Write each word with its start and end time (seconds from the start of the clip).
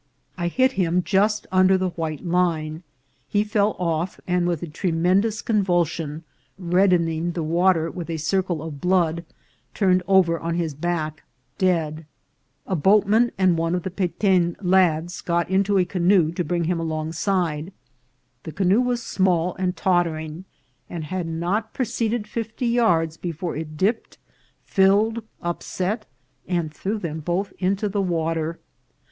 I 0.35 0.47
hit 0.47 0.71
him 0.71 1.03
just 1.03 1.45
under 1.51 1.77
the 1.77 1.89
white 1.91 2.25
line; 2.25 2.81
he 3.29 3.43
fell 3.43 3.75
off, 3.77 4.19
and 4.25 4.47
with 4.47 4.63
a 4.63 4.67
tremendous 4.67 5.43
convulsion, 5.43 6.23
reddening 6.57 7.33
the 7.33 7.43
water 7.43 7.91
with 7.91 8.09
a 8.09 8.17
circle 8.17 8.63
of 8.63 8.81
blood, 8.81 9.23
turned 9.75 10.01
over 10.07 10.39
on 10.39 10.55
his 10.55 10.73
back, 10.73 11.21
dead. 11.59 12.07
A 12.65 12.75
boatman 12.75 13.31
and 13.37 13.59
one 13.59 13.75
of 13.75 13.83
the 13.83 13.91
Peten 13.91 14.55
lads 14.59 15.21
got 15.21 15.47
into 15.51 15.77
a 15.77 15.85
canoe 15.85 16.31
to 16.31 16.43
bring 16.43 16.63
him 16.63 16.79
alongside. 16.79 17.71
The 18.41 18.51
ca 18.53 18.63
noe 18.63 18.79
was 18.79 19.03
small 19.03 19.53
and 19.59 19.77
tottering, 19.77 20.45
and 20.89 21.03
had 21.03 21.27
not 21.27 21.73
proceeded 21.75 22.25
fifty 22.27 22.65
yards 22.65 23.17
before 23.17 23.55
it 23.55 23.77
dipped, 23.77 24.17
filled, 24.65 25.23
upset, 25.43 26.07
and 26.47 26.73
threw 26.73 26.97
them 26.97 27.19
both 27.19 27.53
into 27.59 27.87
the 27.87 28.01
water. 28.01 28.57